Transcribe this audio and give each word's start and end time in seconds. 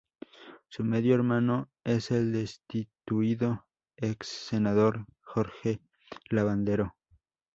Su 0.67 0.83
medio 0.83 1.13
hermano 1.13 1.69
es 1.83 2.09
el 2.09 2.31
destituido 2.31 3.67
ex-senador 3.97 5.05
Jorge 5.21 5.79
Lavandero. 6.31 6.95